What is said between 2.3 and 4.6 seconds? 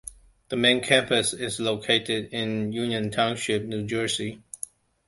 in Union Township, New Jersey.